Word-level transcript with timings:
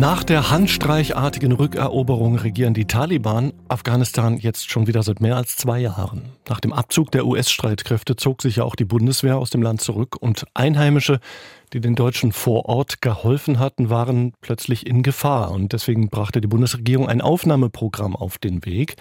Nach 0.00 0.24
der 0.24 0.48
handstreichartigen 0.48 1.52
Rückeroberung 1.52 2.36
regieren 2.36 2.72
die 2.72 2.86
Taliban 2.86 3.52
Afghanistan 3.68 4.38
jetzt 4.38 4.70
schon 4.70 4.86
wieder 4.86 5.02
seit 5.02 5.20
mehr 5.20 5.36
als 5.36 5.58
zwei 5.58 5.78
Jahren. 5.78 6.22
Nach 6.48 6.58
dem 6.58 6.72
Abzug 6.72 7.10
der 7.10 7.26
US-Streitkräfte 7.26 8.16
zog 8.16 8.40
sich 8.40 8.56
ja 8.56 8.64
auch 8.64 8.76
die 8.76 8.86
Bundeswehr 8.86 9.36
aus 9.36 9.50
dem 9.50 9.60
Land 9.60 9.82
zurück 9.82 10.16
und 10.18 10.46
Einheimische, 10.54 11.20
die 11.74 11.82
den 11.82 11.96
Deutschen 11.96 12.32
vor 12.32 12.64
Ort 12.64 13.02
geholfen 13.02 13.58
hatten, 13.58 13.90
waren 13.90 14.32
plötzlich 14.40 14.86
in 14.86 15.02
Gefahr. 15.02 15.50
Und 15.50 15.74
deswegen 15.74 16.08
brachte 16.08 16.40
die 16.40 16.48
Bundesregierung 16.48 17.06
ein 17.06 17.20
Aufnahmeprogramm 17.20 18.16
auf 18.16 18.38
den 18.38 18.64
Weg 18.64 18.96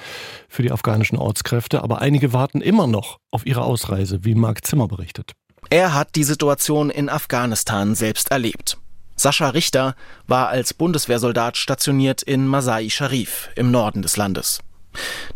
für 0.49 0.63
die 0.63 0.71
afghanischen 0.73 1.17
Ortskräfte. 1.17 1.81
Aber 1.81 2.01
einige 2.01 2.33
warten 2.33 2.59
immer 2.59 2.87
noch 2.87 3.19
auf 3.31 3.45
ihre 3.45 3.61
Ausreise, 3.61 4.25
wie 4.25 4.35
Marc 4.35 4.65
Zimmer 4.65 4.89
berichtet. 4.89 5.31
Er 5.69 5.93
hat 5.93 6.15
die 6.15 6.25
Situation 6.25 6.89
in 6.89 7.07
Afghanistan 7.07 7.95
selbst 7.95 8.31
erlebt. 8.31 8.77
Sascha 9.19 9.49
Richter 9.49 9.95
war 10.27 10.47
als 10.47 10.73
Bundeswehrsoldat 10.73 11.57
stationiert 11.57 12.23
in 12.23 12.47
Masai 12.47 12.89
Sharif 12.89 13.49
im 13.55 13.69
Norden 13.69 14.01
des 14.01 14.15
Landes. 14.15 14.61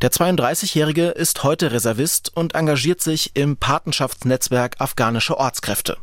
Der 0.01 0.09
32-Jährige 0.09 1.09
ist 1.09 1.43
heute 1.43 1.73
Reservist 1.73 2.31
und 2.33 2.55
engagiert 2.55 3.01
sich 3.01 3.31
im 3.33 3.57
Patenschaftsnetzwerk 3.57 4.79
Afghanische 4.79 5.37
Ortskräfte. 5.37 5.97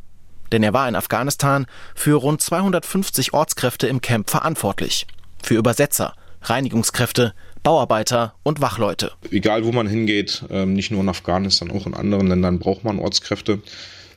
Denn 0.52 0.62
er 0.62 0.74
war 0.74 0.88
in 0.90 0.94
Afghanistan 0.94 1.66
für 1.94 2.16
rund 2.16 2.42
250 2.42 3.32
Ortskräfte 3.32 3.86
im 3.86 4.02
Camp 4.02 4.28
verantwortlich. 4.28 5.06
Für 5.42 5.54
Übersetzer, 5.54 6.12
Reinigungskräfte, 6.42 7.32
Bauarbeiter 7.62 8.34
und 8.42 8.60
Wachleute. 8.60 9.12
Egal 9.30 9.64
wo 9.64 9.72
man 9.72 9.86
hingeht, 9.86 10.44
ähm, 10.50 10.74
nicht 10.74 10.90
nur 10.90 11.00
in 11.00 11.08
Afghanistan, 11.08 11.70
auch 11.70 11.86
in 11.86 11.94
anderen 11.94 12.26
Ländern 12.26 12.58
braucht 12.58 12.84
man 12.84 12.98
Ortskräfte. 12.98 13.60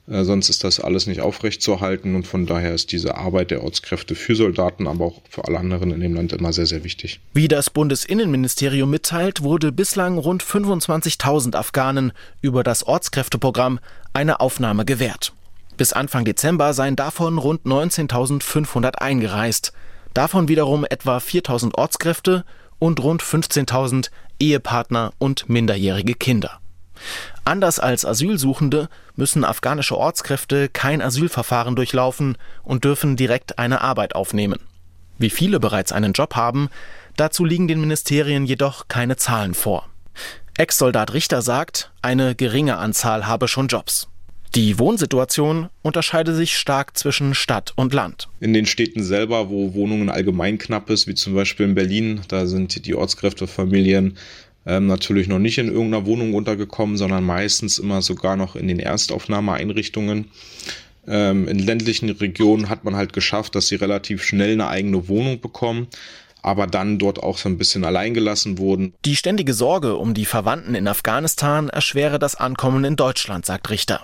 Äh, 0.07 0.23
sonst 0.23 0.49
ist 0.49 0.63
das 0.63 0.79
alles 0.79 1.07
nicht 1.07 1.21
aufrechtzuerhalten 1.21 2.15
und 2.15 2.27
von 2.27 2.45
daher 2.45 2.73
ist 2.73 2.91
diese 2.91 3.15
Arbeit 3.15 3.51
der 3.51 3.63
Ortskräfte 3.63 4.15
für 4.15 4.35
Soldaten, 4.35 4.87
aber 4.87 5.05
auch 5.05 5.21
für 5.29 5.45
alle 5.45 5.59
anderen 5.59 5.91
in 5.91 6.01
dem 6.01 6.13
Land 6.13 6.33
immer 6.33 6.51
sehr, 6.51 6.65
sehr 6.65 6.83
wichtig. 6.83 7.21
Wie 7.33 7.47
das 7.47 7.69
Bundesinnenministerium 7.69 8.89
mitteilt, 8.89 9.43
wurde 9.43 9.71
bislang 9.71 10.17
rund 10.17 10.43
25.000 10.43 11.55
Afghanen 11.55 12.11
über 12.41 12.63
das 12.63 12.85
Ortskräfteprogramm 12.85 13.79
eine 14.11 14.39
Aufnahme 14.41 14.83
gewährt. 14.85 15.33
Bis 15.77 15.93
Anfang 15.93 16.25
Dezember 16.25 16.73
seien 16.73 16.95
davon 16.95 17.37
rund 17.37 17.65
19.500 17.65 18.95
eingereist. 18.95 19.73
Davon 20.13 20.47
wiederum 20.47 20.85
etwa 20.87 21.17
4.000 21.17 21.75
Ortskräfte 21.75 22.45
und 22.77 23.01
rund 23.01 23.23
15.000 23.23 24.09
Ehepartner 24.39 25.13
und 25.17 25.49
minderjährige 25.49 26.13
Kinder. 26.13 26.59
Anders 27.45 27.79
als 27.79 28.05
Asylsuchende 28.05 28.87
müssen 29.15 29.43
afghanische 29.43 29.97
Ortskräfte 29.97 30.69
kein 30.69 31.01
Asylverfahren 31.01 31.75
durchlaufen 31.75 32.37
und 32.63 32.85
dürfen 32.85 33.17
direkt 33.17 33.59
eine 33.59 33.81
Arbeit 33.81 34.15
aufnehmen. 34.15 34.59
Wie 35.17 35.29
viele 35.29 35.59
bereits 35.59 35.91
einen 35.91 36.13
Job 36.13 36.35
haben, 36.35 36.69
dazu 37.17 37.43
liegen 37.43 37.67
den 37.67 37.81
Ministerien 37.81 38.45
jedoch 38.45 38.87
keine 38.87 39.17
Zahlen 39.17 39.53
vor. 39.53 39.89
Ex-Soldat 40.57 41.13
Richter 41.13 41.41
sagt, 41.41 41.91
eine 42.01 42.35
geringe 42.35 42.77
Anzahl 42.77 43.27
habe 43.27 43.47
schon 43.47 43.67
Jobs. 43.67 44.07
Die 44.55 44.77
Wohnsituation 44.77 45.69
unterscheide 45.81 46.35
sich 46.35 46.55
stark 46.55 46.95
zwischen 46.95 47.33
Stadt 47.33 47.73
und 47.75 47.91
Land. 47.91 48.29
In 48.39 48.53
den 48.53 48.67
Städten 48.67 49.03
selber, 49.03 49.49
wo 49.49 49.73
Wohnungen 49.73 50.09
allgemein 50.09 50.59
knapp 50.59 50.91
ist, 50.91 51.07
wie 51.07 51.15
zum 51.15 51.33
Beispiel 51.33 51.65
in 51.65 51.73
Berlin, 51.73 52.21
da 52.27 52.45
sind 52.45 52.85
die 52.85 52.93
Ortskräftefamilien 52.93 54.15
ähm, 54.65 54.87
natürlich 54.87 55.27
noch 55.27 55.39
nicht 55.39 55.57
in 55.57 55.67
irgendeiner 55.67 56.05
Wohnung 56.05 56.33
untergekommen, 56.33 56.97
sondern 56.97 57.23
meistens 57.23 57.79
immer 57.79 58.01
sogar 58.01 58.35
noch 58.35 58.55
in 58.55 58.67
den 58.67 58.79
Erstaufnahmeeinrichtungen. 58.79 60.29
Ähm, 61.05 61.47
in 61.47 61.59
ländlichen 61.59 62.09
Regionen 62.09 62.69
hat 62.69 62.83
man 62.85 62.95
halt 62.95 63.13
geschafft, 63.13 63.55
dass 63.55 63.67
sie 63.67 63.75
relativ 63.75 64.23
schnell 64.23 64.53
eine 64.53 64.67
eigene 64.67 65.07
Wohnung 65.07 65.41
bekommen 65.41 65.87
aber 66.43 66.67
dann 66.67 66.99
dort 66.99 67.23
auch 67.23 67.37
so 67.37 67.49
ein 67.49 67.57
bisschen 67.57 67.85
alleingelassen 67.85 68.57
wurden. 68.57 68.93
Die 69.05 69.15
ständige 69.15 69.53
Sorge 69.53 69.95
um 69.95 70.13
die 70.13 70.25
Verwandten 70.25 70.75
in 70.75 70.87
Afghanistan 70.87 71.69
erschwere 71.69 72.19
das 72.19 72.35
Ankommen 72.35 72.83
in 72.83 72.95
Deutschland, 72.95 73.45
sagt 73.45 73.69
Richter. 73.69 74.01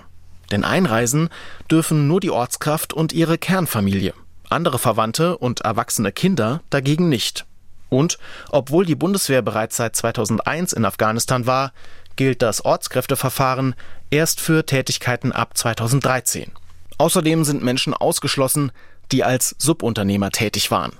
Denn 0.50 0.64
einreisen 0.64 1.28
dürfen 1.70 2.08
nur 2.08 2.18
die 2.18 2.30
Ortskraft 2.30 2.92
und 2.92 3.12
ihre 3.12 3.38
Kernfamilie. 3.38 4.14
Andere 4.48 4.78
Verwandte 4.78 5.38
und 5.38 5.60
erwachsene 5.60 6.10
Kinder 6.10 6.62
dagegen 6.70 7.08
nicht. 7.08 7.44
Und 7.90 8.18
obwohl 8.48 8.86
die 8.86 8.94
Bundeswehr 8.94 9.42
bereits 9.42 9.76
seit 9.76 9.94
2001 9.94 10.72
in 10.72 10.86
Afghanistan 10.86 11.44
war, 11.44 11.72
gilt 12.16 12.40
das 12.40 12.64
Ortskräfteverfahren 12.64 13.74
erst 14.10 14.40
für 14.40 14.64
Tätigkeiten 14.64 15.32
ab 15.32 15.56
2013. 15.56 16.52
Außerdem 16.96 17.44
sind 17.44 17.62
Menschen 17.62 17.92
ausgeschlossen, 17.92 18.72
die 19.12 19.24
als 19.24 19.56
Subunternehmer 19.58 20.30
tätig 20.30 20.70
waren. 20.70 20.92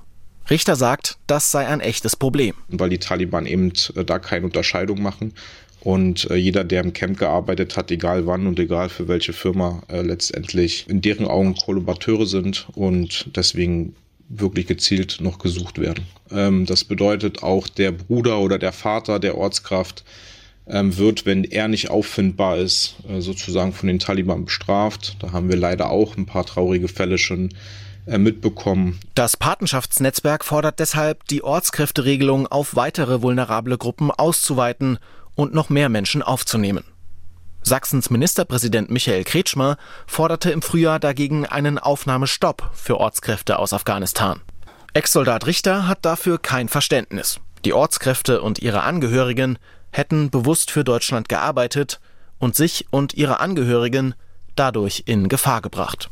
Richter 0.48 0.74
sagt, 0.74 1.18
das 1.26 1.50
sei 1.52 1.66
ein 1.66 1.80
echtes 1.80 2.16
Problem. 2.16 2.54
Weil 2.68 2.90
die 2.90 2.98
Taliban 2.98 3.46
eben 3.46 3.72
äh, 3.94 4.04
da 4.04 4.18
keine 4.18 4.46
Unterscheidung 4.46 5.00
machen 5.00 5.32
und 5.80 6.30
äh, 6.30 6.34
jeder, 6.34 6.64
der 6.64 6.82
im 6.82 6.92
Camp 6.92 7.18
gearbeitet 7.18 7.76
hat, 7.76 7.90
egal 7.90 8.26
wann 8.26 8.46
und 8.46 8.58
egal 8.58 8.88
für 8.88 9.08
welche 9.08 9.32
Firma, 9.32 9.82
äh, 9.88 10.02
letztendlich 10.02 10.88
in 10.88 11.00
deren 11.00 11.26
Augen 11.26 11.54
Kollaborateure 11.54 12.26
sind 12.26 12.66
und 12.74 13.36
deswegen 13.36 13.94
wirklich 14.30 14.66
gezielt 14.66 15.18
noch 15.20 15.38
gesucht 15.38 15.78
werden. 15.78 16.06
Ähm, 16.30 16.64
das 16.64 16.84
bedeutet 16.84 17.42
auch 17.42 17.68
der 17.68 17.92
Bruder 17.92 18.38
oder 18.38 18.58
der 18.58 18.72
Vater 18.72 19.18
der 19.18 19.36
Ortskraft 19.36 20.04
ähm, 20.66 20.96
wird, 20.96 21.26
wenn 21.26 21.44
er 21.44 21.68
nicht 21.68 21.90
auffindbar 21.90 22.56
ist, 22.56 22.94
äh, 23.08 23.20
sozusagen 23.20 23.72
von 23.72 23.88
den 23.88 23.98
Taliban 23.98 24.44
bestraft. 24.44 25.16
Da 25.18 25.32
haben 25.32 25.48
wir 25.48 25.56
leider 25.56 25.90
auch 25.90 26.16
ein 26.16 26.26
paar 26.26 26.46
traurige 26.46 26.88
Fälle 26.88 27.18
schon 27.18 27.50
äh, 28.06 28.18
mitbekommen. 28.18 29.00
Das 29.14 29.36
Patenschaftsnetzwerk 29.36 30.44
fordert 30.44 30.78
deshalb, 30.78 31.26
die 31.26 31.42
Ortskräfteregelung 31.42 32.46
auf 32.46 32.76
weitere 32.76 33.22
vulnerable 33.22 33.76
Gruppen 33.78 34.12
auszuweiten 34.12 34.98
und 35.34 35.54
noch 35.54 35.70
mehr 35.70 35.88
Menschen 35.88 36.22
aufzunehmen. 36.22 36.84
Sachsens 37.62 38.10
Ministerpräsident 38.10 38.90
Michael 38.90 39.24
Kretschmer 39.24 39.76
forderte 40.06 40.50
im 40.50 40.62
Frühjahr 40.62 40.98
dagegen 40.98 41.46
einen 41.46 41.78
Aufnahmestopp 41.78 42.70
für 42.74 42.98
Ortskräfte 42.98 43.58
aus 43.58 43.72
Afghanistan. 43.72 44.40
Ex-Soldat 44.92 45.46
Richter 45.46 45.86
hat 45.86 46.04
dafür 46.04 46.38
kein 46.38 46.68
Verständnis. 46.68 47.38
Die 47.64 47.72
Ortskräfte 47.72 48.42
und 48.42 48.60
ihre 48.60 48.82
Angehörigen 48.82 49.58
hätten 49.92 50.30
bewusst 50.30 50.70
für 50.70 50.84
Deutschland 50.84 51.28
gearbeitet 51.28 52.00
und 52.38 52.56
sich 52.56 52.86
und 52.90 53.14
ihre 53.14 53.40
Angehörigen 53.40 54.14
dadurch 54.56 55.04
in 55.06 55.28
Gefahr 55.28 55.60
gebracht. 55.60 56.10